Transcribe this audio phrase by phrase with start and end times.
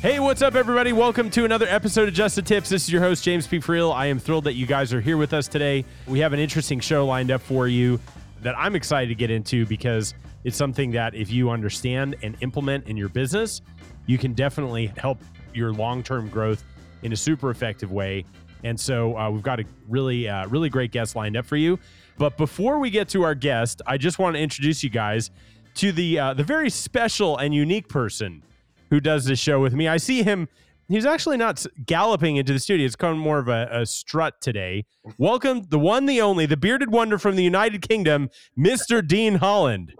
[0.00, 0.92] Hey, what's up, everybody?
[0.92, 2.68] Welcome to another episode of Just the Tips.
[2.68, 3.58] This is your host, James P.
[3.58, 3.92] Friel.
[3.92, 5.84] I am thrilled that you guys are here with us today.
[6.06, 7.98] We have an interesting show lined up for you
[8.42, 12.86] that I'm excited to get into because it's something that if you understand and implement
[12.86, 13.60] in your business,
[14.06, 15.18] you can definitely help
[15.52, 16.62] your long term growth
[17.02, 18.24] in a super effective way.
[18.62, 21.76] And so uh, we've got a really, uh, really great guest lined up for you.
[22.18, 25.32] But before we get to our guest, I just want to introduce you guys
[25.74, 28.44] to the uh, the very special and unique person
[28.90, 29.88] who does this show with me.
[29.88, 30.48] I see him.
[30.88, 32.86] He's actually not galloping into the studio.
[32.86, 34.86] It's kind of more of a, a strut today.
[35.18, 39.06] Welcome, the one, the only, the bearded wonder from the United Kingdom, Mr.
[39.06, 39.92] Dean Holland.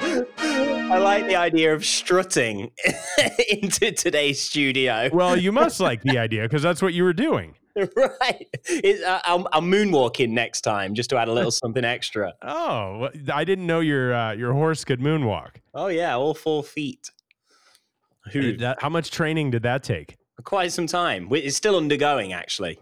[0.00, 2.72] I like the idea of strutting
[3.48, 5.10] into today's studio.
[5.12, 7.54] Well, you must like the idea because that's what you were doing.
[7.96, 8.48] right.
[9.06, 12.34] Uh, I'll, I'll moonwalk in next time just to add a little something extra.
[12.42, 15.56] Oh, I didn't know your uh, your horse could moonwalk.
[15.74, 17.10] Oh, yeah, all four feet.
[18.32, 18.56] Who?
[18.58, 20.16] That, how much training did that take?
[20.44, 21.28] Quite some time.
[21.32, 22.78] It's still undergoing, actually.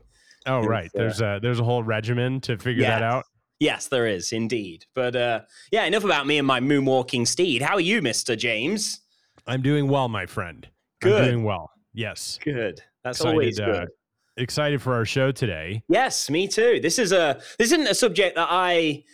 [0.46, 0.90] Oh, right.
[0.94, 2.98] There's a there's a whole regimen to figure Yeah.
[2.98, 3.24] that out.
[3.58, 4.84] Yes, there is indeed.
[4.94, 5.40] But uh,
[5.72, 7.62] yeah, enough about me and my moonwalking steed.
[7.62, 9.00] How are you, Mister James?
[9.46, 10.68] I'm doing well, my friend.
[11.00, 11.22] Good.
[11.22, 11.70] I'm doing well.
[11.94, 12.38] Yes.
[12.44, 12.82] Good.
[13.02, 13.88] That's Excited, always uh, good.
[14.36, 15.82] Excited for our show today.
[15.88, 16.78] Yes, me too.
[16.80, 19.04] This is a this isn't a subject that I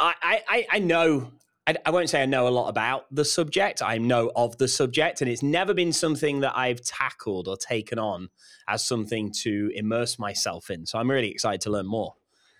[0.00, 0.14] I
[0.48, 1.30] I, I know.
[1.66, 3.82] I, I won't say I know a lot about the subject.
[3.82, 7.98] I know of the subject, and it's never been something that I've tackled or taken
[7.98, 8.28] on
[8.68, 10.86] as something to immerse myself in.
[10.86, 12.14] So I'm really excited to learn more.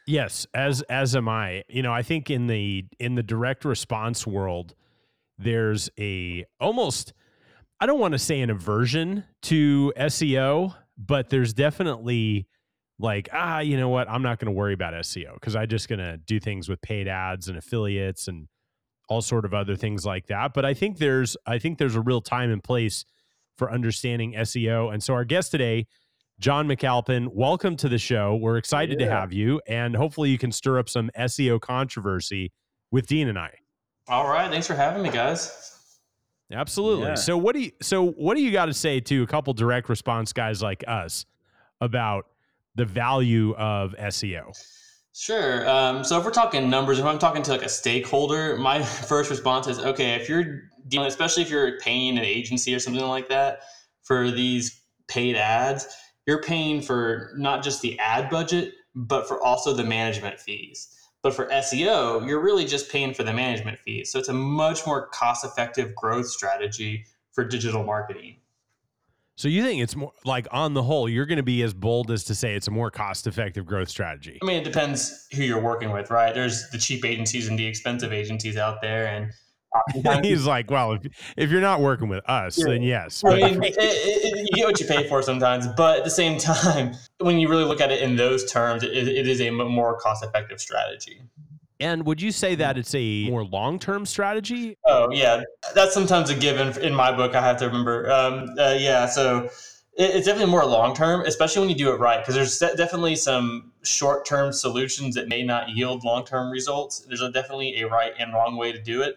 [0.06, 1.64] Yes, as as am I.
[1.68, 4.74] You know, I think in the in the direct response world,
[5.38, 7.12] there's a almost
[7.80, 12.48] I don't want to say an aversion to SEO, but there's definitely
[12.98, 14.08] like ah, you know what?
[14.08, 16.82] I'm not going to worry about SEO because I'm just going to do things with
[16.82, 18.46] paid ads and affiliates and
[19.08, 20.54] all sort of other things like that.
[20.54, 23.04] But I think there's I think there's a real time and place
[23.56, 24.92] for understanding SEO.
[24.92, 25.86] And so our guest today,
[26.40, 28.34] John McAlpin, welcome to the show.
[28.34, 32.52] We're excited to have you, and hopefully you can stir up some SEO controversy
[32.90, 33.52] with Dean and I.
[34.08, 35.70] All right, thanks for having me, guys.
[36.52, 37.08] Absolutely.
[37.08, 37.14] Yeah.
[37.14, 39.88] So what do you so what do you got to say to a couple direct
[39.88, 41.24] response guys like us
[41.80, 42.26] about
[42.74, 44.52] the value of SEO?
[45.16, 45.68] Sure.
[45.68, 49.30] Um, so if we're talking numbers, if I'm talking to like a stakeholder, my first
[49.30, 50.14] response is okay.
[50.14, 53.60] If you're dealing, especially if you're paying an agency or something like that
[54.02, 55.86] for these paid ads,
[56.26, 60.88] you're paying for not just the ad budget, but for also the management fees.
[61.22, 64.10] But for SEO, you're really just paying for the management fees.
[64.10, 68.36] So it's a much more cost-effective growth strategy for digital marketing.
[69.36, 72.10] So you think it's more like on the whole, you're going to be as bold
[72.12, 74.38] as to say it's a more cost-effective growth strategy.
[74.42, 76.32] I mean, it depends who you're working with, right?
[76.32, 79.32] There's the cheap agencies and the expensive agencies out there, and
[80.06, 81.02] uh, He's like, well, if,
[81.36, 82.66] if you're not working with us, Yeah.
[82.68, 83.24] then yes.
[83.26, 86.10] I But mean, it, it- you get what you pay for sometimes, but at the
[86.10, 89.50] same time, when you really look at it in those terms, it, it is a
[89.50, 91.20] more cost-effective strategy.
[91.84, 94.78] And would you say that it's a more long-term strategy?
[94.86, 95.42] Oh yeah,
[95.74, 97.34] that's sometimes a given in my book.
[97.34, 98.10] I have to remember.
[98.10, 99.50] Um, uh, yeah, so
[99.92, 102.74] it, it's definitely more long term, especially when you do it right, because there's de-
[102.74, 107.00] definitely some short term solutions that may not yield long term results.
[107.00, 109.16] There's a, definitely a right and wrong way to do it,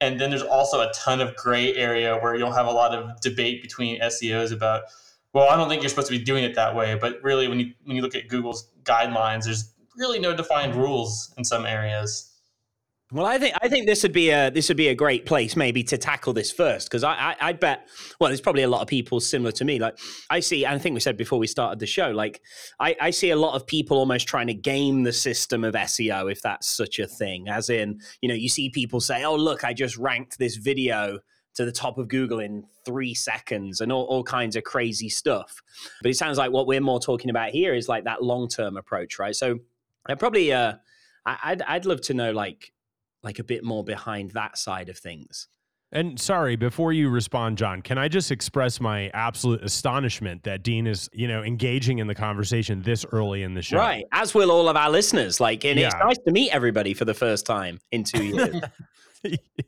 [0.00, 3.20] and then there's also a ton of gray area where you'll have a lot of
[3.22, 4.84] debate between SEOs about.
[5.32, 7.58] Well, I don't think you're supposed to be doing it that way, but really, when
[7.58, 12.34] you when you look at Google's guidelines, there's really no defined rules in some areas.
[13.12, 15.56] Well, I think I think this would be a this would be a great place
[15.56, 17.86] maybe to tackle this first because I, I I bet
[18.18, 19.78] well there's probably a lot of people similar to me.
[19.78, 19.98] Like
[20.30, 22.40] I see and I think we said before we started the show like
[22.80, 26.32] I, I see a lot of people almost trying to game the system of SEO
[26.32, 27.46] if that's such a thing.
[27.48, 31.20] As in you know you see people say oh look I just ranked this video
[31.54, 35.62] to the top of Google in three seconds and all, all kinds of crazy stuff.
[36.02, 38.76] But it sounds like what we're more talking about here is like that long term
[38.76, 39.36] approach right?
[39.36, 39.60] So
[40.06, 40.74] I probably uh
[41.26, 42.72] I, I'd I'd love to know like
[43.22, 45.48] like a bit more behind that side of things.
[45.92, 50.88] And sorry, before you respond, John, can I just express my absolute astonishment that Dean
[50.88, 53.78] is, you know, engaging in the conversation this early in the show?
[53.78, 54.04] Right.
[54.10, 55.38] As will all of our listeners.
[55.38, 58.60] Like, and it's nice to meet everybody for the first time in two years.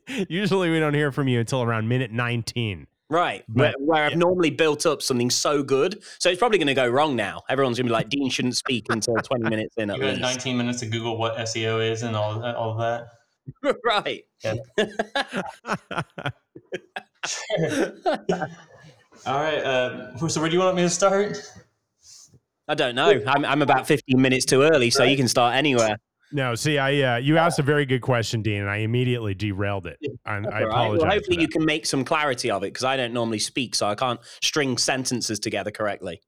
[0.27, 2.87] Usually we don't hear from you until around minute 19.
[3.09, 3.43] Right.
[3.47, 6.01] But- where, where I've normally built up something so good.
[6.19, 7.41] So it's probably going to go wrong now.
[7.49, 10.17] Everyone's going to be like, Dean shouldn't speak until 20 minutes in at You had
[10.17, 10.21] least.
[10.21, 13.07] 19 minutes to Google what SEO is and all that, all of that.
[13.85, 14.23] right.
[19.25, 19.57] All right.
[19.57, 21.37] Uh, so where do you want me to start?
[22.67, 23.21] I don't know.
[23.27, 25.97] I'm, I'm about 15 minutes too early, so you can start anywhere.
[26.31, 29.87] No, see, I uh, you asked a very good question, Dean, and I immediately derailed
[29.87, 29.97] it.
[30.25, 30.63] And I All right.
[30.63, 31.01] apologize.
[31.03, 33.87] Well, hopefully you can make some clarity of it because I don't normally speak, so
[33.87, 36.21] I can't string sentences together correctly.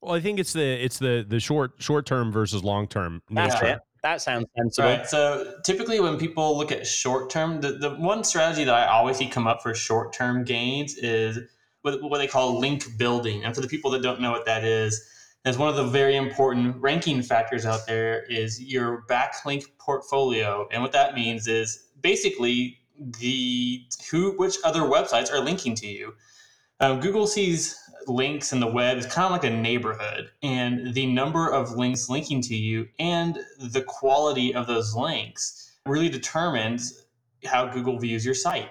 [0.00, 3.22] Well, I think it's the it's the the short short term versus long term.
[3.30, 3.78] That's it.
[4.02, 4.88] That sounds sensible.
[4.88, 5.06] Right.
[5.06, 9.18] So typically, when people look at short term, the, the one strategy that I always
[9.18, 11.38] see come up for short term gains is
[11.82, 13.44] what, what they call link building.
[13.44, 15.06] And for the people that don't know what that is,
[15.44, 20.68] is one of the very important ranking factors out there is your backlink portfolio.
[20.70, 22.78] And what that means is basically
[23.18, 26.14] the who which other websites are linking to you.
[26.80, 31.06] Um, Google sees links in the web is kind of like a neighborhood, and the
[31.06, 37.06] number of links linking to you and the quality of those links really determines
[37.44, 38.70] how Google views your site.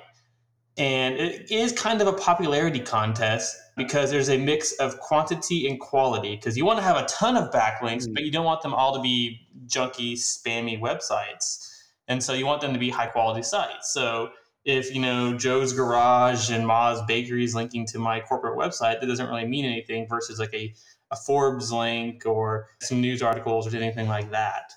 [0.80, 5.80] And it is kind of a popularity contest because there's a mix of quantity and
[5.80, 6.38] quality.
[6.38, 8.14] Because you want to have a ton of backlinks, Mm.
[8.14, 11.68] but you don't want them all to be junky, spammy websites.
[12.08, 13.94] And so you want them to be high quality sites.
[13.94, 14.30] So
[14.66, 19.06] if you know Joe's Garage and Ma's Bakery is linking to my corporate website, that
[19.06, 20.74] doesn't really mean anything versus like a,
[21.12, 24.72] a Forbes link or some news articles or anything like that.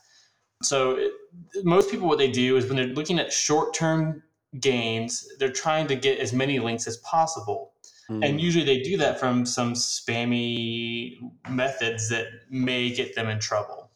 [0.62, 1.12] So it,
[1.64, 4.22] most people, what they do is when they're looking at short term
[4.60, 7.72] gains, they're trying to get as many links as possible.
[8.08, 8.22] Hmm.
[8.22, 11.19] And usually they do that from some spammy
[11.49, 13.90] methods that may get them in trouble.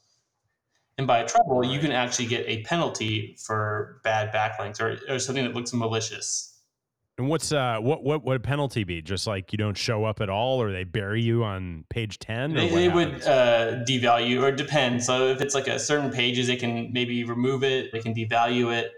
[0.99, 5.44] And by trouble, you can actually get a penalty for bad backlinks or, or something
[5.44, 6.55] that looks malicious.
[7.19, 9.00] And what's uh what what would a penalty be?
[9.00, 12.53] Just like you don't show up at all, or they bury you on page ten?
[12.53, 15.03] They, they would uh, devalue, or depend.
[15.03, 17.91] So if it's like a certain pages, they can maybe remove it.
[17.91, 18.93] They can devalue it.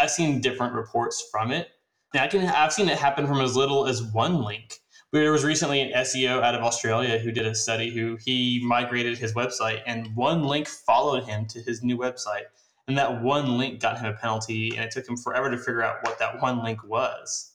[0.00, 1.68] I've seen different reports from it.
[2.14, 4.78] Now I can I've seen it happen from as little as one link.
[5.12, 9.18] There was recently an SEO out of Australia who did a study who he migrated
[9.18, 12.44] his website and one link followed him to his new website.
[12.88, 15.82] And that one link got him a penalty and it took him forever to figure
[15.82, 17.52] out what that one link was.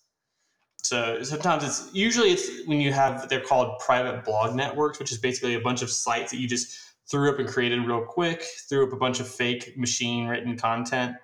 [0.83, 5.18] So sometimes it's usually it's when you have they're called private blog networks, which is
[5.18, 6.78] basically a bunch of sites that you just
[7.10, 11.16] threw up and created real quick, threw up a bunch of fake machine written content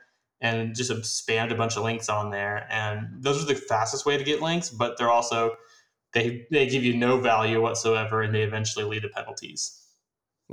[0.43, 2.67] and just spammed a bunch of links on there.
[2.69, 5.55] And those are the fastest way to get links, but they're also
[6.13, 9.79] they they give you no value whatsoever and they eventually lead to penalties.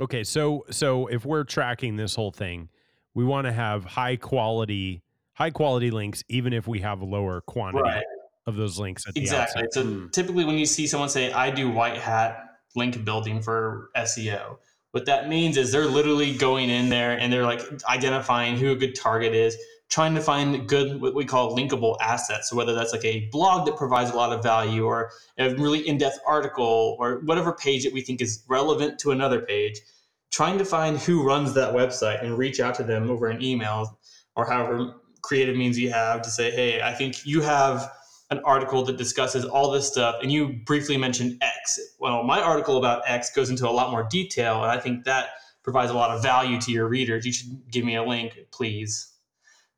[0.01, 2.69] Okay, so so if we're tracking this whole thing,
[3.13, 5.03] we want to have high quality
[5.33, 8.03] high quality links, even if we have lower quantity Right.
[8.47, 9.63] of those links at the Exactly.
[9.63, 9.73] outset.
[9.73, 10.07] So Hmm.
[10.09, 12.37] typically, when you see someone say, "I do white hat
[12.75, 14.57] link building for SEO,"
[14.91, 18.75] what that means is they're literally going in there and they're like identifying who a
[18.75, 19.55] good target is,
[19.91, 22.49] trying to find good what we call linkable assets.
[22.49, 25.87] So whether that's like a blog that provides a lot of value, or a really
[25.87, 29.79] in-depth article, or whatever page that we think is relevant to another page,
[30.31, 33.99] trying to find who runs that website and reach out to them over an email
[34.37, 37.91] or however creative means you have to say, "Hey, I think you have."
[38.31, 41.77] an article that discusses all this stuff and you briefly mentioned X.
[41.99, 45.31] Well, my article about X goes into a lot more detail, and I think that
[45.63, 47.25] provides a lot of value to your readers.
[47.25, 49.10] You should give me a link, please.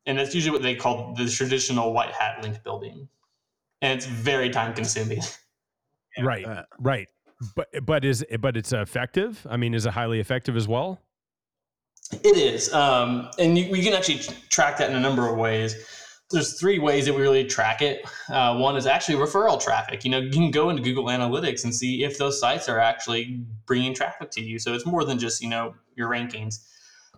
[0.06, 3.08] And that's usually what they call the traditional white hat link building.
[3.80, 5.20] And it's very time consuming.
[6.22, 7.08] Right, Uh, right.
[7.56, 9.44] But but is but it's effective?
[9.50, 11.00] I mean, is it highly effective as well?
[12.22, 12.72] It is.
[12.72, 14.18] Um, and you, we can actually
[14.48, 15.74] track that in a number of ways.
[16.30, 18.04] There's three ways that we really track it.
[18.28, 20.04] Uh, one is actually referral traffic.
[20.04, 23.44] You know, you can go into Google Analytics and see if those sites are actually
[23.66, 24.58] bringing traffic to you.
[24.58, 26.64] So it's more than just, you know, your rankings.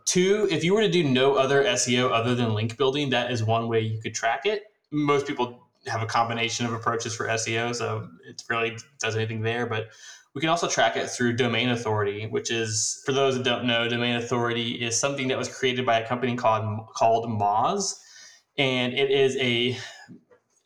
[0.07, 3.43] Two, if you were to do no other SEO other than link building, that is
[3.43, 4.65] one way you could track it.
[4.93, 9.67] Most people have a combination of approaches for SEO, so it really does anything there.
[9.67, 9.89] But
[10.35, 13.89] we can also track it through domain authority, which is, for those that don't know,
[13.89, 17.95] domain authority is something that was created by a company called called Moz,
[18.59, 19.71] and it is a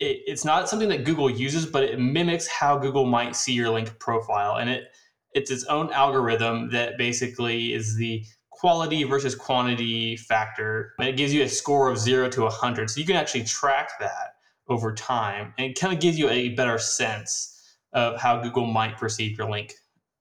[0.00, 3.70] it, it's not something that Google uses, but it mimics how Google might see your
[3.70, 4.84] link profile, and it
[5.32, 8.24] it's its own algorithm that basically is the
[8.60, 10.92] quality versus quantity factor.
[10.98, 12.90] And it gives you a score of zero to 100.
[12.90, 14.34] So you can actually track that
[14.68, 18.98] over time and it kind of gives you a better sense of how Google might
[18.98, 19.72] perceive your link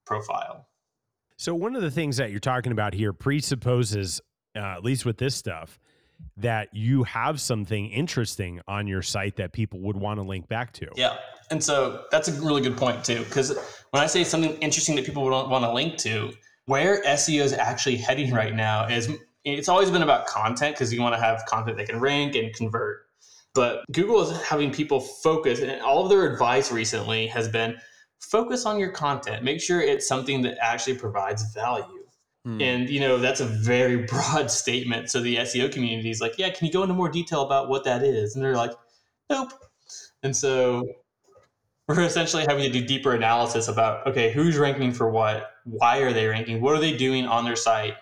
[0.05, 0.67] profile.
[1.36, 4.22] So one of the things that you're talking about here presupposes,
[4.55, 5.77] uh, at least with this stuff,
[6.38, 10.72] that you have something interesting on your site that people would want to link back
[10.74, 10.88] to.
[10.96, 11.17] Yeah.
[11.51, 13.19] And so that's a really good point too.
[13.25, 13.58] Because
[13.91, 16.31] when I say something interesting that people would want to link to,
[16.70, 19.10] where SEO is actually heading right now is
[19.44, 22.54] it's always been about content because you want to have content that can rank and
[22.54, 23.08] convert.
[23.56, 27.76] But Google is having people focus, and all of their advice recently has been
[28.20, 29.44] focus on your content.
[29.44, 32.06] Make sure it's something that actually provides value.
[32.46, 32.62] Hmm.
[32.62, 35.10] And you know that's a very broad statement.
[35.10, 37.84] So the SEO community is like, yeah, can you go into more detail about what
[37.86, 38.36] that is?
[38.36, 38.74] And they're like,
[39.28, 39.54] nope.
[40.22, 40.84] And so
[41.89, 45.55] we're essentially having to do deeper analysis about okay, who's ranking for what?
[45.63, 46.62] Why are they ranking?
[46.62, 47.96] What are they doing on their site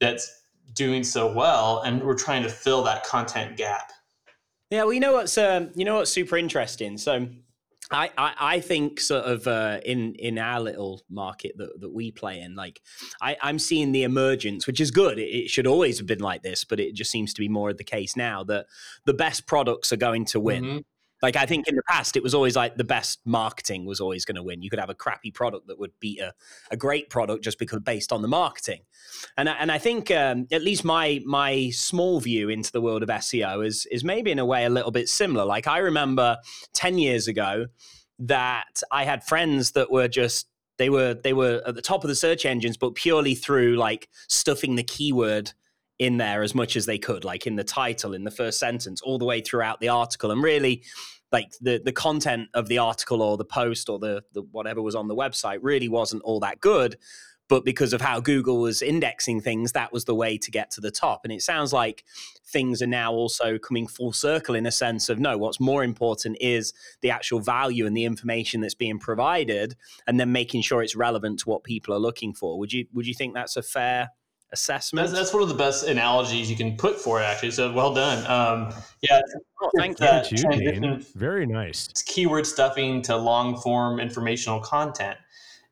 [0.00, 0.44] that's
[0.74, 1.82] doing so well?
[1.84, 3.90] And we're trying to fill that content gap.
[4.70, 6.96] Yeah, well, you know what's um, you know what's super interesting.
[6.98, 7.26] So
[7.90, 12.12] I, I, I think sort of uh, in in our little market that, that we
[12.12, 12.80] play in, like
[13.20, 15.18] I, I'm seeing the emergence, which is good.
[15.18, 17.70] It, it, should always have been like this, but it just seems to be more
[17.70, 18.66] of the case now that
[19.04, 20.64] the best products are going to win.
[20.64, 20.78] Mm-hmm.
[21.22, 24.24] Like I think in the past, it was always like the best marketing was always
[24.24, 24.60] going to win.
[24.60, 26.34] You could have a crappy product that would beat a,
[26.70, 28.80] a great product just because based on the marketing.
[29.36, 33.08] And and I think um, at least my my small view into the world of
[33.08, 35.44] SEO is is maybe in a way a little bit similar.
[35.44, 36.38] Like I remember
[36.72, 37.66] ten years ago
[38.18, 40.48] that I had friends that were just
[40.78, 44.08] they were they were at the top of the search engines, but purely through like
[44.28, 45.52] stuffing the keyword
[46.02, 49.00] in there as much as they could, like in the title, in the first sentence,
[49.02, 50.32] all the way throughout the article.
[50.32, 50.82] And really,
[51.30, 54.96] like the the content of the article or the post or the, the whatever was
[54.96, 56.96] on the website really wasn't all that good.
[57.48, 60.80] But because of how Google was indexing things, that was the way to get to
[60.80, 61.20] the top.
[61.22, 62.02] And it sounds like
[62.46, 66.38] things are now also coming full circle in a sense of no, what's more important
[66.40, 69.76] is the actual value and the information that's being provided,
[70.08, 72.58] and then making sure it's relevant to what people are looking for.
[72.58, 74.10] Would you would you think that's a fair
[74.52, 75.06] assessment.
[75.06, 77.50] That's, that's, one of the best analogies you can put for it, actually.
[77.52, 78.18] So well done.
[78.26, 79.20] Um, yeah.
[79.60, 80.98] Oh, thank you.
[81.14, 81.88] Very nice.
[81.88, 85.16] It's keyword stuffing to long form informational content.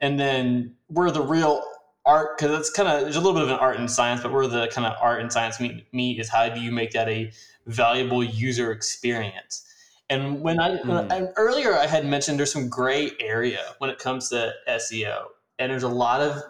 [0.01, 1.63] And then where the real
[2.07, 4.33] art, because it's kind of, there's a little bit of an art and science, but
[4.33, 7.09] where the kind of art and science meet, meet is how do you make that
[7.09, 7.31] a
[7.67, 9.67] valuable user experience?
[10.09, 10.87] And when I, mm.
[10.87, 15.27] when I earlier I had mentioned there's some gray area when it comes to SEO,
[15.59, 16.43] and there's a lot of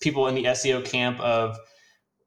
[0.00, 1.58] people in the SEO camp of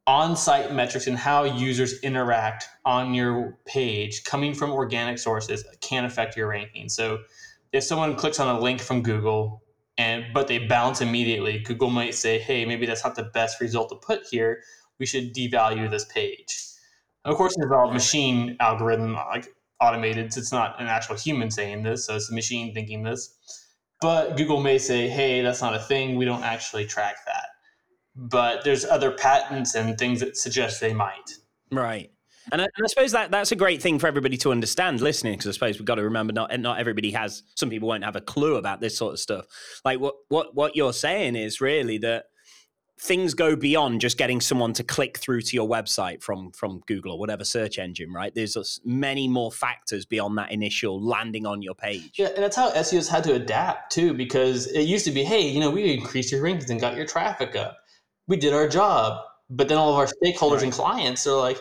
[0.07, 6.35] on-site metrics and how users interact on your page coming from organic sources can affect
[6.35, 6.89] your ranking.
[6.89, 7.19] So
[7.71, 9.63] if someone clicks on a link from Google
[9.97, 13.89] and but they bounce immediately, Google might say, "Hey, maybe that's not the best result
[13.89, 14.63] to put here.
[14.99, 16.67] We should devalue this page."
[17.23, 19.47] of course, it's all machine algorithm like
[19.79, 20.33] automated.
[20.33, 23.37] So it's not an actual human saying this, so it's a machine thinking this.
[24.01, 26.15] But Google may say, "Hey, that's not a thing.
[26.15, 27.50] We don't actually track that."
[28.15, 31.37] But there's other patents and things that suggest they might.
[31.71, 32.11] Right.
[32.51, 35.33] And I, and I, suppose that that's a great thing for everybody to understand listening,
[35.33, 37.43] because I suppose we've got to remember not not everybody has.
[37.55, 39.45] Some people won't have a clue about this sort of stuff.
[39.85, 42.25] Like what what what you're saying is really that
[42.99, 47.13] things go beyond just getting someone to click through to your website from from Google
[47.13, 48.33] or whatever search engine, right?
[48.33, 52.11] There's many more factors beyond that initial landing on your page.
[52.15, 55.47] Yeah, and that's how SEOs had to adapt too, because it used to be, hey,
[55.47, 57.77] you know, we increased your rankings and got your traffic up
[58.27, 59.21] we did our job.
[59.49, 60.63] But then all of our stakeholders right.
[60.63, 61.59] and clients are like,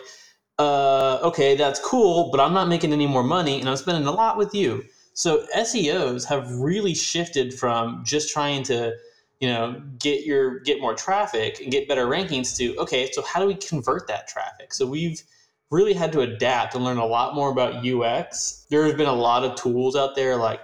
[0.57, 4.11] uh, okay, that's cool, but I'm not making any more money and I'm spending a
[4.11, 4.83] lot with you.
[5.13, 8.93] So SEOs have really shifted from just trying to,
[9.39, 13.39] you know, get your get more traffic and get better rankings to okay, so how
[13.39, 14.73] do we convert that traffic?
[14.73, 15.21] So we've
[15.71, 18.65] really had to adapt and learn a lot more about UX.
[18.69, 20.61] There has been a lot of tools out there like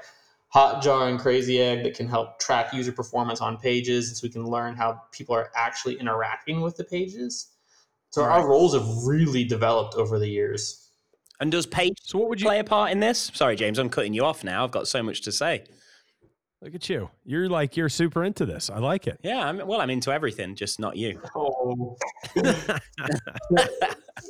[0.58, 4.44] Hotjar and Crazy Egg that can help track user performance on pages so we can
[4.44, 7.52] learn how people are actually interacting with the pages.
[8.10, 8.40] So right.
[8.40, 10.90] our roles have really developed over the years.
[11.40, 13.30] And does page so what would you play a part in this?
[13.36, 14.64] Sorry, James, I'm cutting you off now.
[14.64, 15.64] I've got so much to say.
[16.64, 17.12] Look at you.
[17.24, 18.72] You're like you're super into this.
[18.72, 19.20] I like it.
[19.22, 21.22] Yeah, I'm, well, I'm into everything, just not you.
[21.36, 21.96] Oh.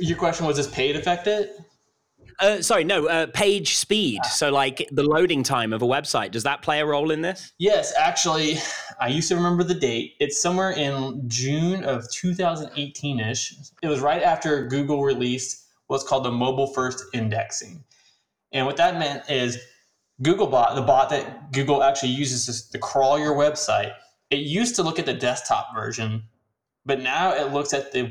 [0.01, 1.57] Your question was: Does paid affect it?
[2.39, 4.23] Uh, sorry, no, uh, page speed.
[4.25, 7.53] So, like the loading time of a website, does that play a role in this?
[7.57, 8.59] Yes, actually,
[8.99, 10.15] I used to remember the date.
[10.19, 13.55] It's somewhere in June of 2018 ish.
[13.81, 17.83] It was right after Google released what's called the mobile first indexing.
[18.51, 19.57] And what that meant is
[20.21, 23.93] Googlebot, the bot that Google actually uses to, to crawl your website,
[24.29, 26.23] it used to look at the desktop version
[26.87, 28.03] but now it looks at the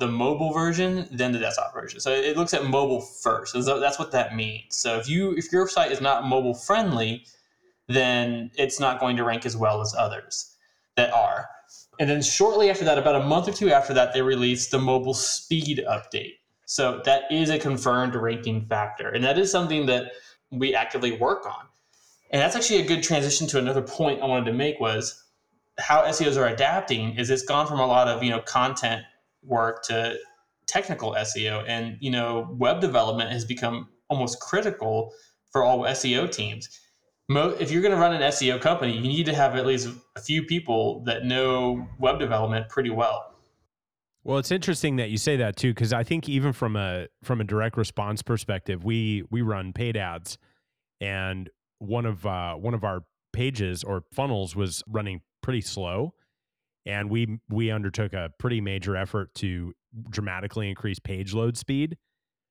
[0.00, 2.00] the mobile version then the desktop version.
[2.00, 3.52] So it looks at mobile first.
[3.52, 4.74] So that's what that means.
[4.74, 7.26] So if you if your site is not mobile friendly,
[7.88, 10.56] then it's not going to rank as well as others
[10.96, 11.46] that are.
[12.00, 14.78] And then shortly after that, about a month or two after that, they released the
[14.78, 16.38] mobile speed update.
[16.64, 19.10] So that is a confirmed ranking factor.
[19.10, 20.12] And that is something that
[20.50, 21.66] we actively work on.
[22.30, 25.21] And that's actually a good transition to another point I wanted to make was
[25.78, 29.02] how SEOs are adapting is it's gone from a lot of, you know, content
[29.42, 30.16] work to
[30.66, 35.12] technical SEO and, you know, web development has become almost critical
[35.50, 36.68] for all SEO teams.
[37.28, 40.20] If you're going to run an SEO company, you need to have at least a
[40.20, 43.32] few people that know web development pretty well.
[44.24, 47.40] Well, it's interesting that you say that too, because I think even from a from
[47.40, 50.38] a direct response perspective, we we run paid ads,
[51.00, 53.00] and one of uh, one of our
[53.32, 56.14] pages or funnels was running pretty slow,
[56.86, 59.72] and we we undertook a pretty major effort to
[60.10, 61.96] dramatically increase page load speed,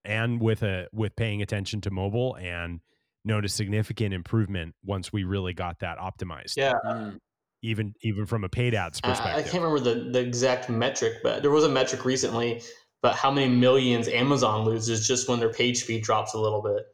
[0.05, 2.81] and with a with paying attention to mobile and
[3.23, 6.57] noticed significant improvement once we really got that optimized.
[6.57, 6.73] Yeah.
[6.85, 7.19] Mm
[7.61, 9.35] even even from a paid ads perspective.
[9.35, 12.61] I, I can't remember the, the exact metric, but there was a metric recently.
[13.01, 16.85] But how many millions Amazon loses just when their page speed drops a little bit?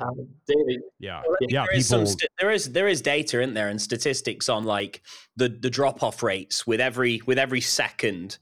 [0.00, 1.64] Um, David, yeah, yeah.
[1.66, 2.06] There is, people...
[2.06, 5.02] st- there is there is data in there and statistics on like
[5.36, 8.38] the the drop off rates with every with every second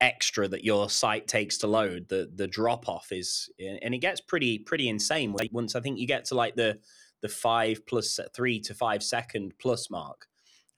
[0.00, 2.08] extra that your site takes to load.
[2.08, 5.32] The the drop off is and it gets pretty pretty insane.
[5.32, 6.78] Like once I think you get to like the
[7.22, 10.28] the five plus three to five second plus mark,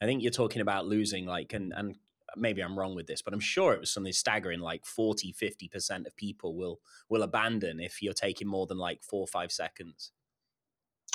[0.01, 1.97] I think you're talking about losing like and and
[2.37, 6.07] maybe I'm wrong with this, but I'm sure it was something staggering like 40, 50%
[6.07, 10.13] of people will will abandon if you're taking more than like 4 or 5 seconds.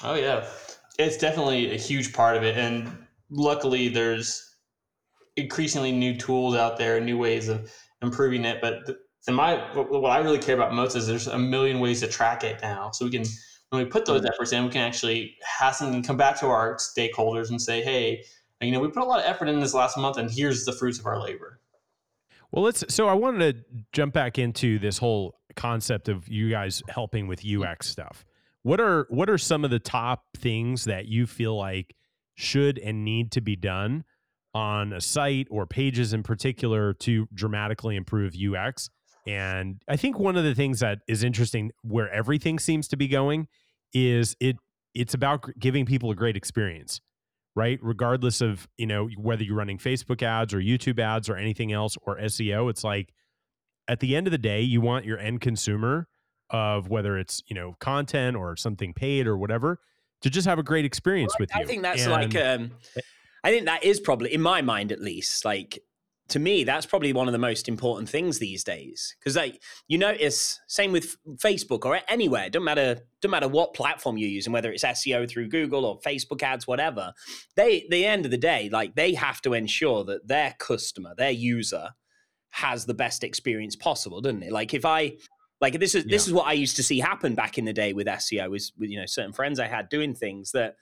[0.03, 0.45] Oh yeah.
[0.97, 2.91] It's definitely a huge part of it and
[3.29, 4.55] luckily there's
[5.37, 8.79] increasingly new tools out there, new ways of improving it, but
[9.27, 12.43] in my what I really care about most is there's a million ways to track
[12.43, 12.91] it now.
[12.91, 13.23] So we can
[13.69, 14.29] when we put those mm-hmm.
[14.33, 18.25] efforts in, we can actually hasten and come back to our stakeholders and say, "Hey,
[18.67, 20.73] you know, we put a lot of effort in this last month, and here's the
[20.73, 21.59] fruits of our labor.
[22.51, 22.83] Well, let's.
[22.93, 27.43] So I wanted to jump back into this whole concept of you guys helping with
[27.45, 28.25] UX stuff.
[28.63, 31.95] What are what are some of the top things that you feel like
[32.35, 34.03] should and need to be done
[34.53, 38.89] on a site or pages in particular to dramatically improve UX?
[39.27, 43.07] And I think one of the things that is interesting where everything seems to be
[43.07, 43.47] going
[43.93, 44.57] is it
[44.93, 47.01] it's about giving people a great experience
[47.55, 47.79] right?
[47.81, 51.97] Regardless of, you know, whether you're running Facebook ads or YouTube ads or anything else
[52.03, 53.13] or SEO, it's like
[53.87, 56.07] at the end of the day, you want your end consumer
[56.49, 59.79] of whether it's, you know, content or something paid or whatever
[60.21, 61.63] to just have a great experience well, with I you.
[61.63, 62.71] I think that's and, like um
[63.43, 65.79] I think that is probably in my mind at least like
[66.31, 69.15] to me, that's probably one of the most important things these days.
[69.19, 74.17] Because like you notice, same with Facebook or anywhere, don't matter, don't matter what platform
[74.17, 77.13] you're using, whether it's SEO through Google or Facebook ads, whatever.
[77.55, 81.31] They, the end of the day, like they have to ensure that their customer, their
[81.31, 81.89] user,
[82.51, 84.51] has the best experience possible, doesn't it?
[84.51, 85.17] Like if I,
[85.59, 86.11] like this is yeah.
[86.11, 88.73] this is what I used to see happen back in the day with SEO, was
[88.77, 90.75] with you know certain friends I had doing things that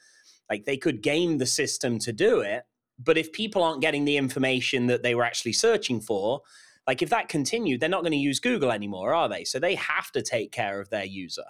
[0.50, 2.64] like they could game the system to do it
[3.04, 6.42] but if people aren't getting the information that they were actually searching for,
[6.86, 9.44] like if that continued, they're not going to use Google anymore, are they?
[9.44, 11.44] So they have to take care of their user.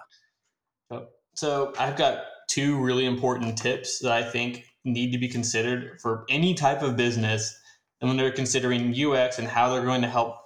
[1.34, 6.24] So I've got two really important tips that I think need to be considered for
[6.28, 7.58] any type of business
[8.00, 10.36] and when they're considering UX and how they're going to help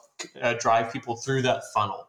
[0.40, 2.08] uh, drive people through that funnel.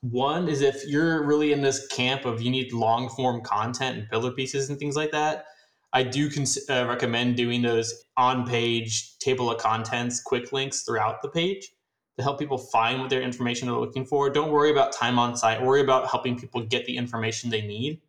[0.00, 4.08] One is if you're really in this camp of you need long form content and
[4.10, 5.46] pillar pieces and things like that,
[5.92, 11.22] I do cons- uh, recommend doing those on page table of contents quick links throughout
[11.22, 11.72] the page
[12.16, 14.30] to help people find what their information they're looking for.
[14.30, 15.62] Don't worry about time on site.
[15.62, 18.00] Worry about helping people get the information they need.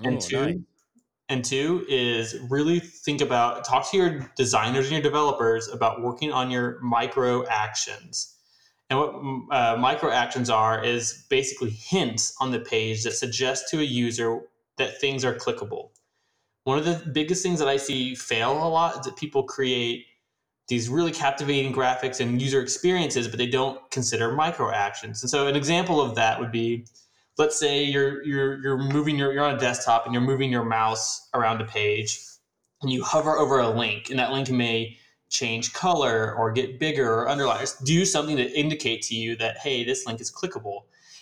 [0.00, 0.56] And oh, two, nice.
[1.28, 6.32] and two is really think about talk to your designers and your developers about working
[6.32, 8.34] on your micro actions.
[8.90, 9.14] And what
[9.50, 14.42] uh, micro actions are is basically hints on the page that suggest to a user
[14.76, 15.90] that things are clickable
[16.66, 20.04] one of the biggest things that I see fail a lot is that people create
[20.66, 25.22] these really captivating graphics and user experiences, but they don't consider micro actions.
[25.22, 26.84] And so an example of that would be,
[27.38, 30.64] let's say you're you're you're moving your you're on a desktop and you're moving your
[30.64, 32.20] mouse around a page,
[32.82, 34.96] and you hover over a link, and that link may
[35.30, 39.84] change color or get bigger or underline, do something to indicate to you that hey,
[39.84, 40.80] this link is clickable.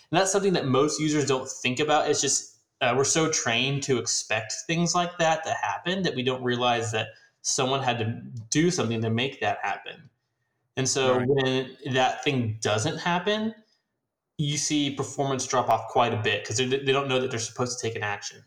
[0.09, 2.09] And that's something that most users don't think about.
[2.09, 2.54] It's just
[2.85, 6.91] uh, we're so trained to expect things like that to happen that we don't realize
[6.91, 7.07] that
[7.41, 10.09] someone had to do something to make that happen.
[10.77, 11.27] And so Right.
[11.27, 13.53] when that thing doesn't happen,
[14.37, 17.39] you see performance drop off quite a bit because they, they don't know that they're
[17.39, 18.43] supposed to take an action.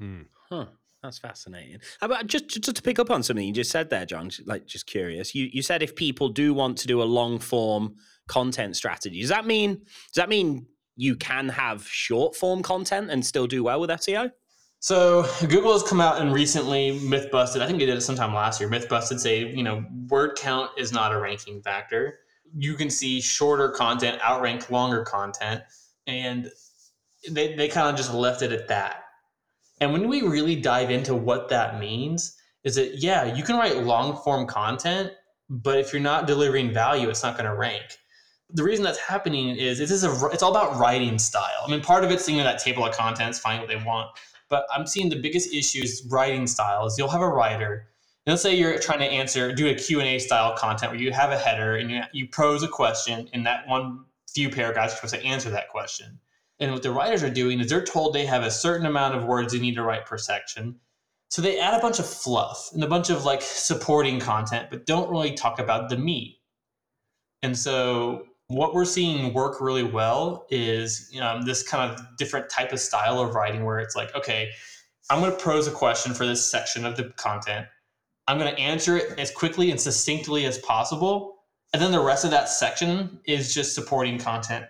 [0.00, 0.26] Mm.
[0.50, 0.66] Huh.
[1.02, 1.78] That's fascinating.
[2.02, 4.30] About just, just to pick up on something you just said there, John.
[4.44, 5.34] Like, just curious.
[5.34, 7.94] You you said if people do want to do a long form
[8.28, 10.66] content strategy, does that mean does that mean
[10.96, 14.32] you can have short form content and still do well with SEO?
[14.80, 17.62] So Google has come out and recently myth busted.
[17.62, 18.68] I think they did it sometime last year.
[18.68, 22.20] Myth busted say you know word count is not a ranking factor.
[22.56, 25.62] You can see shorter content outrank longer content,
[26.06, 26.50] and
[27.30, 29.04] they they kind of just left it at that.
[29.80, 33.76] And when we really dive into what that means, is that yeah, you can write
[33.78, 35.12] long form content,
[35.48, 37.84] but if you're not delivering value, it's not going to rank.
[38.50, 41.64] The reason that's happening is it is a it's all about writing style.
[41.66, 44.10] I mean, part of it's know that table of contents, find what they want,
[44.48, 46.86] but I'm seeing the biggest issue is writing style.
[46.86, 47.88] Is you'll have a writer,
[48.24, 51.00] and let's say you're trying to answer do a Q and A style content where
[51.00, 54.92] you have a header and you you pose a question in that one few paragraphs
[54.92, 56.20] you're supposed to answer that question.
[56.60, 59.24] And what the writers are doing is they're told they have a certain amount of
[59.24, 60.76] words they need to write per section.
[61.28, 64.86] So they add a bunch of fluff and a bunch of like supporting content, but
[64.86, 66.38] don't really talk about the meat.
[67.42, 72.72] And so what we're seeing work really well is um, this kind of different type
[72.72, 74.50] of style of writing where it's like, okay,
[75.10, 77.66] I'm going to pose a question for this section of the content.
[78.28, 81.36] I'm going to answer it as quickly and succinctly as possible.
[81.72, 84.66] And then the rest of that section is just supporting content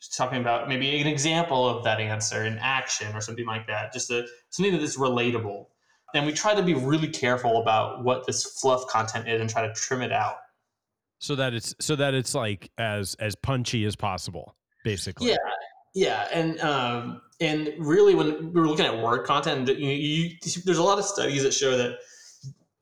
[0.00, 3.92] just talking about maybe an example of that answer in action or something like that,
[3.92, 5.66] just a, something that is relatable.
[6.14, 9.66] And we try to be really careful about what this fluff content is and try
[9.66, 10.36] to trim it out.
[11.18, 15.28] So that it's so that it's like as as punchy as possible, basically.
[15.30, 15.36] Yeah,
[15.94, 20.30] yeah, and um, and really, when we were looking at word content, you, you,
[20.64, 21.98] there's a lot of studies that show that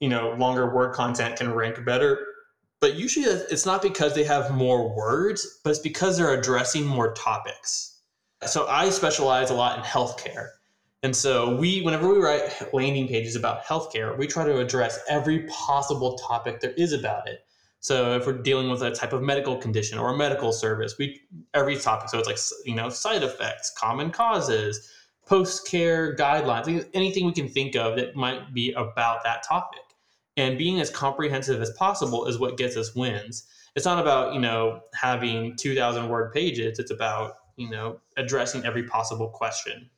[0.01, 2.27] you know longer word content can rank better.
[2.81, 7.15] But usually, it's not because they have more words, but it's because they're addressing more
[7.15, 8.01] topics.
[8.47, 10.49] So I specialize a lot in healthcare.
[11.03, 15.47] And so we, whenever we write landing pages about healthcare, we try to address every
[15.49, 17.44] possible topic there is about it.
[17.85, 21.21] So if we're dealing with a type of medical condition or a medical service, we
[21.53, 22.09] every topic.
[22.09, 24.91] So it's like you know side effects, common causes,
[25.27, 29.83] post care guidelines, anything we can think of that might be about that topic.
[30.39, 33.45] And being as comprehensive as possible is what gets us wins.
[33.77, 36.79] It's not about you know having two thousand word pages.
[36.79, 39.91] It's about you know addressing every possible question.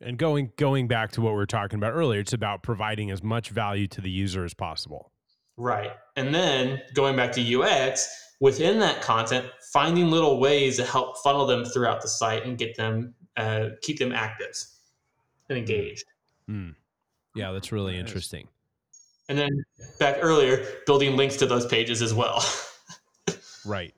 [0.00, 3.22] And going going back to what we were talking about earlier, it's about providing as
[3.22, 5.11] much value to the user as possible.
[5.62, 5.92] Right.
[6.16, 8.08] And then going back to UX,
[8.40, 12.76] within that content, finding little ways to help funnel them throughout the site and get
[12.76, 14.52] them, uh, keep them active
[15.48, 16.04] and engaged.
[16.50, 16.74] Mm.
[17.36, 18.48] Yeah, that's really interesting.
[19.28, 19.50] And then
[20.00, 22.44] back earlier, building links to those pages as well.
[23.64, 23.94] Right.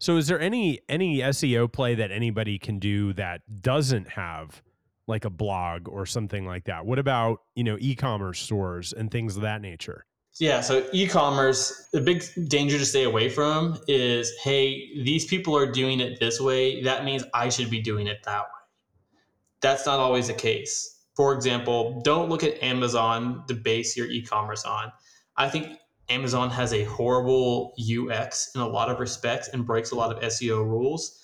[0.00, 4.60] So is there any any SEO play that anybody can do that doesn't have
[5.06, 6.84] like a blog or something like that?
[6.84, 10.04] What about, you know, e-commerce stores and things of that nature?
[10.40, 15.70] Yeah, so e-commerce, the big danger to stay away from is, hey, these people are
[15.70, 16.82] doing it this way.
[16.82, 19.20] That means I should be doing it that way.
[19.60, 21.04] That's not always the case.
[21.14, 24.90] For example, don't look at Amazon to base your e-commerce on.
[25.36, 29.94] I think Amazon has a horrible UX in a lot of respects and breaks a
[29.94, 31.22] lot of SEO rules,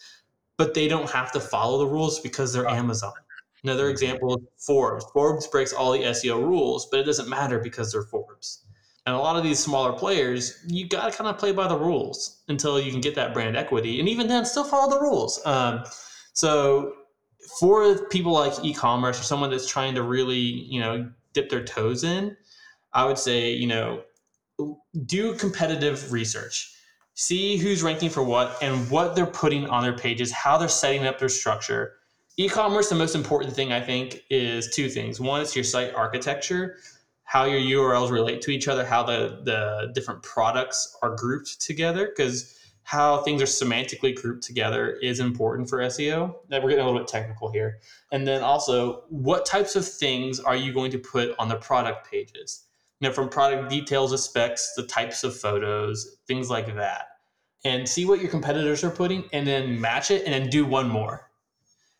[0.56, 3.12] but they don't have to follow the rules because they're Amazon.
[3.64, 5.04] Another example is Forbes.
[5.12, 8.64] Forbes breaks all the SEO rules, but it doesn't matter because they're Forbes.
[9.06, 11.76] And a lot of these smaller players, you got to kind of play by the
[11.76, 13.98] rules until you can get that brand equity.
[13.98, 15.40] And even then, still follow the rules.
[15.46, 15.84] Um,
[16.34, 16.92] so
[17.58, 22.04] for people like e-commerce or someone that's trying to really, you know, dip their toes
[22.04, 22.36] in,
[22.92, 24.02] I would say, you know,
[25.06, 26.74] do competitive research.
[27.14, 31.06] See who's ranking for what and what they're putting on their pages, how they're setting
[31.06, 31.94] up their structure.
[32.36, 35.20] E-commerce, the most important thing I think is two things.
[35.20, 36.76] One is your site architecture,
[37.30, 42.08] how your URLs relate to each other, how the, the different products are grouped together,
[42.08, 46.34] because how things are semantically grouped together is important for SEO.
[46.48, 47.78] Now we're getting a little bit technical here.
[48.10, 52.10] And then also, what types of things are you going to put on the product
[52.10, 52.64] pages?
[52.98, 57.10] You know, from product details to specs, the types of photos, things like that.
[57.64, 60.88] And see what your competitors are putting and then match it and then do one
[60.88, 61.30] more.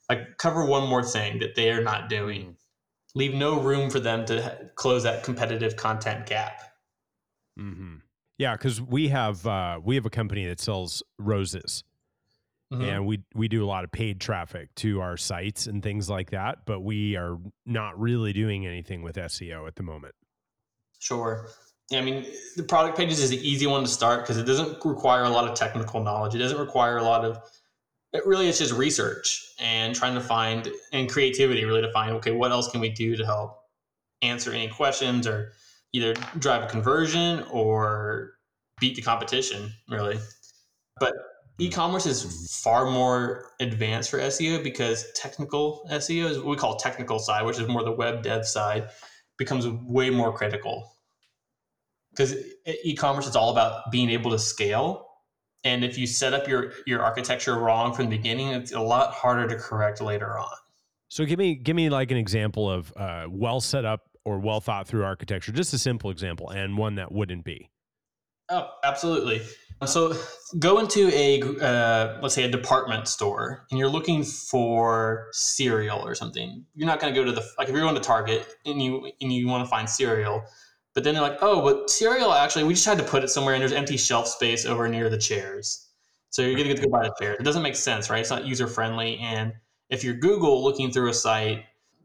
[0.08, 2.46] Like cover one more thing that they are not doing.
[2.46, 2.54] Mm.
[3.14, 6.60] Leave no room for them to close that competitive content gap.
[7.58, 7.96] Mm-hmm.
[8.38, 11.84] Yeah, because we have uh, we have a company that sells roses,
[12.72, 12.84] Mhm.
[12.84, 16.30] and we we do a lot of paid traffic to our sites and things like
[16.30, 16.64] that.
[16.64, 20.14] But we are not really doing anything with SEO at the moment.
[21.00, 21.48] Sure.
[21.90, 21.98] Yeah.
[21.98, 22.24] I mean,
[22.56, 25.48] the product pages is the easy one to start because it doesn't require a lot
[25.48, 26.34] of technical knowledge.
[26.34, 27.38] It doesn't require a lot of.
[28.12, 32.32] It really is just research and trying to find and creativity really to find okay
[32.32, 33.58] what else can we do to help
[34.22, 35.52] answer any questions or
[35.92, 38.32] either drive a conversion or
[38.80, 40.18] beat the competition really.
[40.98, 41.12] But
[41.58, 41.64] hmm.
[41.64, 47.18] e-commerce is far more advanced for SEO because technical SEO is what we call technical
[47.18, 48.88] side, which is more the web dev side,
[49.38, 50.92] becomes way more critical
[52.10, 52.34] because
[52.84, 55.06] e-commerce is all about being able to scale
[55.64, 59.12] and if you set up your your architecture wrong from the beginning it's a lot
[59.12, 60.56] harder to correct later on.
[61.08, 64.60] So give me give me like an example of uh, well set up or well
[64.60, 67.70] thought through architecture just a simple example and one that wouldn't be.
[68.48, 69.42] Oh absolutely.
[69.86, 70.14] So
[70.58, 76.14] go into a uh, let's say a department store and you're looking for cereal or
[76.14, 76.66] something.
[76.74, 79.10] You're not going to go to the like if you're going to target and you
[79.20, 80.44] and you want to find cereal
[80.94, 83.54] but then they're like, oh, but cereal actually, we just had to put it somewhere
[83.54, 85.88] and there's empty shelf space over near the chairs.
[86.30, 87.36] So you're gonna get to go buy the chairs.
[87.40, 88.20] It doesn't make sense, right?
[88.20, 89.18] It's not user friendly.
[89.18, 89.52] And
[89.88, 91.64] if you're Google looking through a site,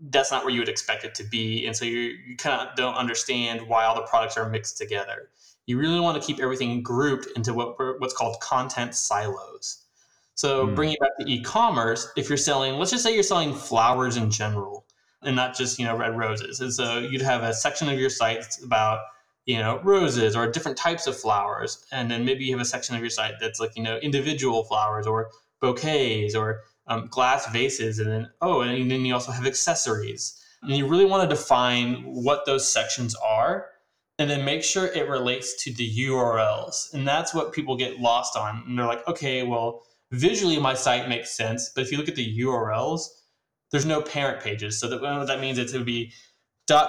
[0.09, 1.65] that's not where you would expect it to be.
[1.67, 5.29] And so you, you kind of don't understand why all the products are mixed together.
[5.67, 9.85] You really want to keep everything grouped into what what's called content silos.
[10.35, 10.75] So mm.
[10.75, 14.84] bringing back to e-commerce, if you're selling, let's just say you're selling flowers in general,
[15.25, 16.59] and not just you know red roses.
[16.59, 18.99] And so you'd have a section of your site that's about
[19.45, 22.95] you know roses or different types of flowers, and then maybe you have a section
[22.95, 25.29] of your site that's like you know individual flowers or
[25.61, 30.41] bouquets or um, glass vases, and then oh, and then you also have accessories.
[30.61, 33.67] And you really want to define what those sections are
[34.17, 36.93] and then make sure it relates to the URLs.
[36.93, 38.63] And that's what people get lost on.
[38.65, 42.15] And they're like, okay, well, visually my site makes sense, but if you look at
[42.15, 43.07] the URLs,
[43.75, 44.79] there's no parent pages.
[44.79, 46.13] So that, that means it would be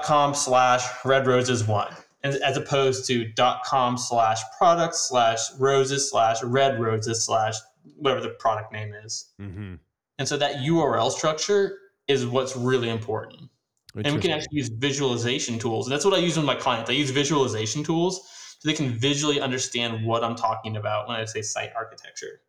[0.04, 3.28] com slash red roses one, as opposed to
[3.68, 7.56] com slash product slash roses slash red roses slash
[7.96, 9.32] whatever the product name is.
[9.40, 9.74] Mm-hmm.
[10.18, 13.50] And so that URL structure is what's really important.
[13.96, 15.86] And we can actually use visualization tools.
[15.86, 16.88] And that's what I use with my clients.
[16.88, 21.24] I use visualization tools so they can visually understand what I'm talking about when I
[21.24, 22.42] say site architecture.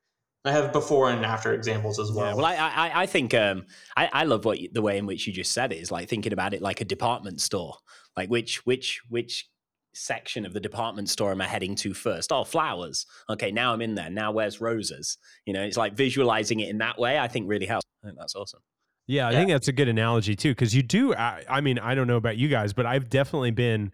[0.48, 2.28] I have before and after examples as well.
[2.28, 5.06] Yeah, well, I I, I think um, I, I love what you, the way in
[5.06, 7.76] which you just said it is like thinking about it like a department store.
[8.16, 9.50] Like which which which
[9.94, 12.32] section of the department store am I heading to first?
[12.32, 13.06] Oh, flowers.
[13.30, 14.10] Okay, now I'm in there.
[14.10, 15.18] Now where's roses?
[15.46, 17.18] You know, it's like visualizing it in that way.
[17.18, 17.86] I think really helps.
[18.04, 18.62] I think that's awesome.
[19.08, 19.38] Yeah, I yeah.
[19.38, 21.16] think that's a good analogy too, because you do.
[21.16, 23.92] I, I mean, I don't know about you guys, but I've definitely been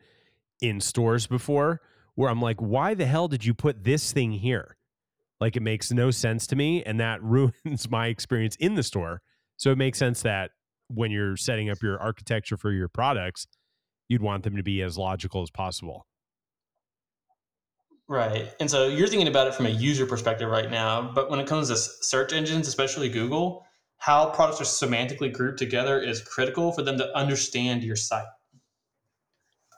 [0.61, 1.81] in stores before
[2.15, 4.75] where I'm like, why the hell did you put this thing here?
[5.43, 7.21] Like it makes no sense to me, and that
[7.65, 9.21] ruins my experience in the store.
[9.57, 10.51] So it makes sense that
[10.87, 13.45] when you're setting up your architecture for your products,
[14.07, 16.07] you'd want them to be as logical as possible.
[18.07, 18.53] Right.
[18.61, 21.47] And so you're thinking about it from a user perspective right now, but when it
[21.47, 23.65] comes to search engines, especially Google,
[23.97, 28.23] how products are semantically grouped together is critical for them to understand your site.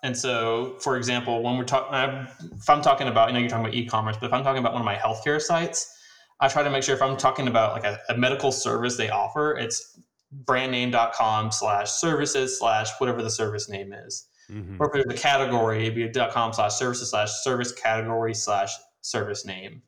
[0.06, 3.66] And so, for example, when we're talking, if I'm talking about, you know, you're talking
[3.66, 5.98] about e-commerce, but if I'm talking about one of my healthcare sites,
[6.40, 9.10] I try to make sure if I'm talking about like a, a medical service they
[9.10, 10.00] offer, it's
[10.44, 14.28] brandname.com slash services slash whatever the service name is.
[14.52, 14.76] Mm-hmm.
[14.80, 19.44] Or if there's a category, it'd be .com slash services slash service category slash service
[19.44, 19.82] name.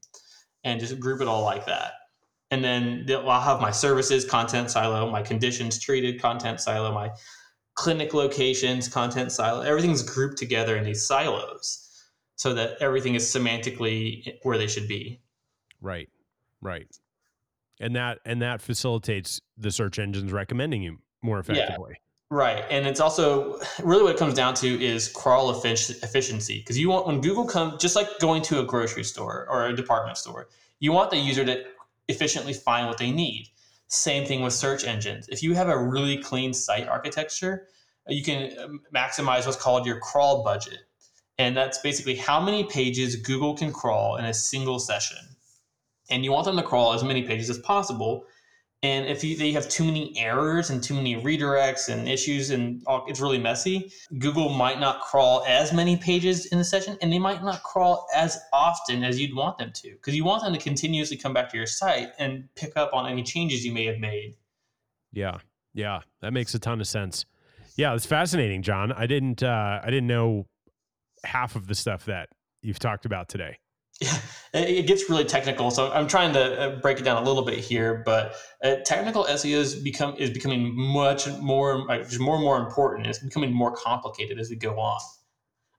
[0.64, 1.92] And just group it all like that.
[2.50, 7.12] And then I'll have my services content silo, my conditions treated content silo, my
[7.78, 11.84] clinic locations, content silo, everything's grouped together in these silos
[12.36, 15.22] so that everything is semantically where they should be.
[15.80, 16.10] Right.
[16.60, 16.88] Right.
[17.80, 21.92] And that and that facilitates the search engines recommending you more effectively.
[21.92, 21.98] Yeah.
[22.30, 22.66] Right.
[22.70, 26.60] And it's also really what it comes down to is crawl efficiency.
[26.60, 29.76] Because you want, when Google comes, just like going to a grocery store or a
[29.76, 31.64] department store, you want the user to
[32.10, 33.48] efficiently find what they need.
[33.88, 35.28] Same thing with search engines.
[35.30, 37.68] If you have a really clean site architecture,
[38.08, 40.80] you can um, maximize what's called your crawl budget.
[41.38, 45.20] And that's basically how many pages Google can crawl in a single session.
[46.10, 48.24] And you want them to crawl as many pages as possible
[48.88, 52.82] and if you, they have too many errors and too many redirects and issues and
[52.88, 57.12] all, it's really messy, Google might not crawl as many pages in the session and
[57.12, 60.54] they might not crawl as often as you'd want them to because you want them
[60.54, 63.86] to continuously come back to your site and pick up on any changes you may
[63.86, 64.36] have made.
[65.12, 65.40] Yeah.
[65.74, 66.00] Yeah.
[66.22, 67.26] That makes a ton of sense.
[67.76, 67.94] Yeah.
[67.94, 68.94] It's fascinating, John.
[68.94, 70.48] I didn't, uh, I didn't know
[71.26, 72.30] half of the stuff that
[72.62, 73.58] you've talked about today.
[74.02, 74.18] Yeah,
[74.54, 75.72] it gets really technical.
[75.72, 79.26] So I'm trying to uh, break it down a little bit here, but uh, technical
[79.26, 83.08] SEO is become is becoming much more just more and more important.
[83.08, 85.02] It's becoming more complicated as we go on.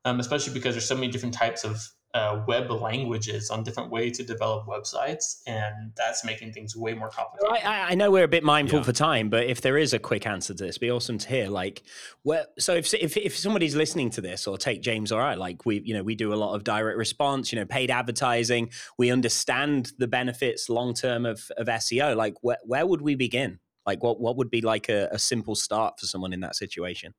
[0.07, 4.17] um, especially because there's so many different types of uh, web languages on different ways
[4.19, 7.65] to develop websites, and that's making things way more complicated.
[7.65, 8.85] I, I know we're a bit mindful Yeah.
[8.85, 11.29] for time, but if there is a quick answer to this, it'd be awesome to
[11.29, 11.49] hear.
[11.49, 11.83] Like,
[12.23, 15.65] where, so if, if if somebody's listening to this, or take James or I, like
[15.65, 18.71] we, you know, we do a lot of direct response, you know, paid advertising.
[18.99, 22.17] We understand the benefits long term of of SEO.
[22.17, 23.61] Like, where where would we begin?
[23.87, 27.15] Like, what what would be like a, a simple start for someone in that situation?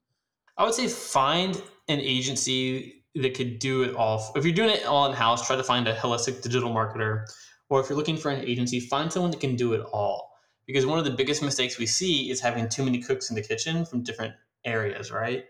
[0.57, 1.55] I would say find
[1.87, 4.31] an agency that could do it all.
[4.35, 7.25] If you're doing it all in house, try to find a holistic digital marketer.
[7.69, 10.31] Or if you're looking for an agency, find someone that can do it all.
[10.65, 13.41] Because one of the biggest mistakes we see is having too many cooks in the
[13.41, 15.45] kitchen from different areas, right?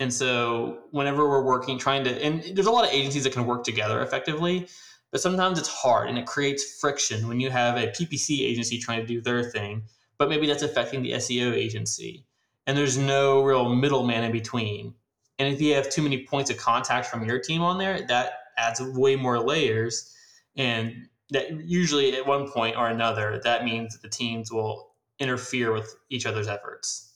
[0.00, 3.46] And so whenever we're working, trying to, and there's a lot of agencies that can
[3.46, 4.66] work together effectively,
[5.12, 9.00] but sometimes it's hard and it creates friction when you have a PPC agency trying
[9.00, 9.82] to do their thing,
[10.18, 12.24] but maybe that's affecting the SEO agency.
[12.66, 14.94] And there's no real middleman in between.
[15.40, 18.32] And if you have too many points of contact from your team on there, that
[18.58, 20.14] adds way more layers.
[20.54, 25.72] And that usually at one point or another, that means that the teams will interfere
[25.72, 27.14] with each other's efforts.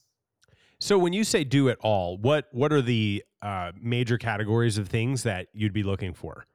[0.80, 4.88] So when you say do it all, what what are the uh, major categories of
[4.88, 6.46] things that you'd be looking for?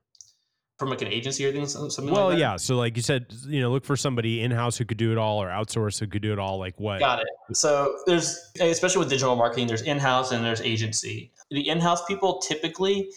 [0.80, 2.40] From like an agency or things, something Well, like that.
[2.40, 2.56] yeah.
[2.56, 5.18] So like you said, you know, look for somebody in house who could do it
[5.18, 6.58] all, or outsource who could do it all.
[6.58, 7.00] Like what?
[7.00, 7.28] Got it.
[7.52, 11.34] So there's, especially with digital marketing, there's in-house and there's agency.
[11.52, 13.12] The in-house people typically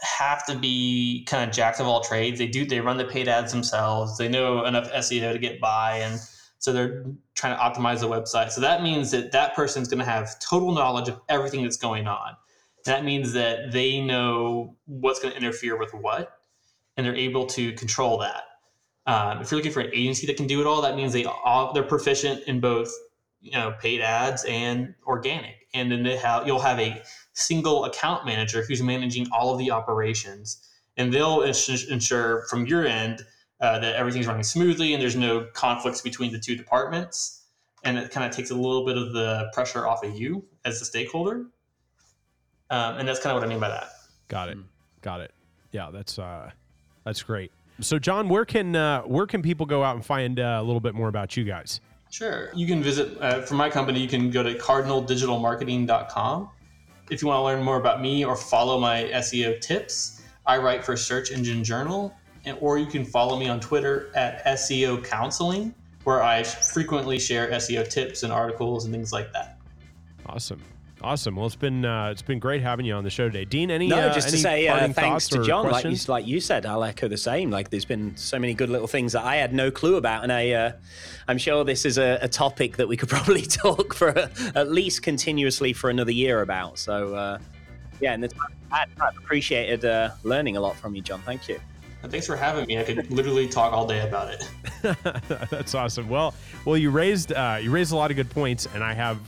[0.00, 2.38] have to be kind of jacks of all trades.
[2.38, 4.18] They do, they run the paid ads themselves.
[4.18, 6.18] They know enough SEO to get by, and
[6.58, 7.04] so they're
[7.36, 8.50] trying to optimize the website.
[8.50, 12.08] So that means that that person's going to have total knowledge of everything that's going
[12.08, 12.32] on.
[12.86, 16.33] That means that they know what's going to interfere with what,
[16.96, 18.44] and they're able to control that.
[19.06, 21.24] Um, if you're looking for an agency that can do it all, that means they
[21.24, 22.90] all, they're proficient in both
[23.40, 27.02] you know paid ads and organic and then they have you'll have a
[27.34, 33.20] single account manager who's managing all of the operations and they'll ensure from your end
[33.60, 37.42] uh, that everything's running smoothly and there's no conflicts between the two departments
[37.84, 40.78] and it kind of takes a little bit of the pressure off of you as
[40.78, 41.44] the stakeholder
[42.70, 43.90] um, and that's kind of what i mean by that
[44.28, 44.58] Got it.
[45.02, 45.32] Got it.
[45.70, 46.50] Yeah, that's uh,
[47.04, 47.52] that's great.
[47.80, 50.80] So John, where can uh, where can people go out and find uh, a little
[50.80, 51.80] bit more about you guys?
[52.14, 52.50] Sure.
[52.54, 56.48] You can visit, uh, for my company, you can go to cardinaldigitalmarketing.com.
[57.10, 60.84] If you want to learn more about me or follow my SEO tips, I write
[60.84, 62.14] for Search Engine Journal,
[62.44, 67.50] and, or you can follow me on Twitter at SEO Counseling, where I frequently share
[67.50, 69.58] SEO tips and articles and things like that.
[70.26, 70.62] Awesome.
[71.04, 71.36] Awesome.
[71.36, 73.70] Well, it's been uh, it's been great having you on the show today, Dean.
[73.70, 75.70] Any No, uh, just to any say uh, thanks to John.
[75.70, 77.50] Like you, like you said, I'll echo the same.
[77.50, 80.32] Like there's been so many good little things that I had no clue about, and
[80.32, 80.72] I, uh,
[81.28, 84.70] I'm sure this is a, a topic that we could probably talk for uh at
[84.70, 86.78] least continuously for another year about.
[86.78, 87.38] So, uh,
[88.00, 91.20] yeah, and the time I had, I've appreciated uh, learning a lot from you, John.
[91.20, 91.60] Thank you.
[92.08, 92.78] Thanks for having me.
[92.78, 94.48] I could literally talk all day about it.
[95.50, 96.08] That's awesome.
[96.08, 99.18] Well, well, you raised uh, you raised a lot of good points, and I have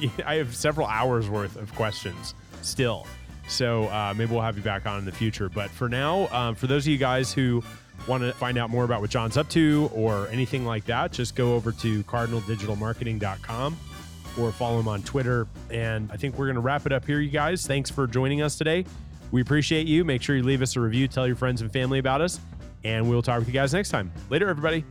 [0.26, 3.06] I have several hours worth of questions still.
[3.48, 5.48] So uh, maybe we'll have you back on in the future.
[5.48, 7.62] But for now, um, for those of you guys who
[8.06, 11.34] want to find out more about what John's up to or anything like that, just
[11.34, 13.76] go over to cardinaldigitalmarketing.com
[14.38, 15.46] or follow him on Twitter.
[15.70, 17.66] And I think we're going to wrap it up here, you guys.
[17.66, 18.84] Thanks for joining us today.
[19.30, 20.04] We appreciate you.
[20.04, 22.40] Make sure you leave us a review, tell your friends and family about us,
[22.84, 24.12] and we'll talk with you guys next time.
[24.30, 24.84] Later, everybody.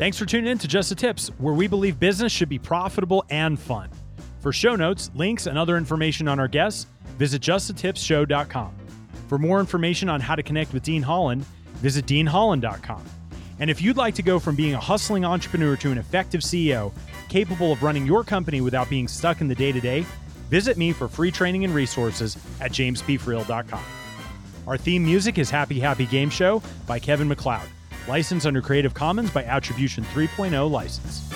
[0.00, 3.22] Thanks for tuning in to Just the Tips, where we believe business should be profitable
[3.28, 3.90] and fun.
[4.38, 6.86] For show notes, links, and other information on our guests,
[7.18, 8.74] visit justthetipsshow.com.
[9.28, 11.44] For more information on how to connect with Dean Holland,
[11.82, 13.04] visit deanholland.com.
[13.58, 16.94] And if you'd like to go from being a hustling entrepreneur to an effective CEO
[17.28, 20.06] capable of running your company without being stuck in the day to day,
[20.48, 23.84] visit me for free training and resources at jamespfriel.com.
[24.66, 27.68] Our theme music is Happy Happy Game Show by Kevin MacLeod,
[28.10, 31.30] licensed under Creative Commons by Attribution 3.0 license.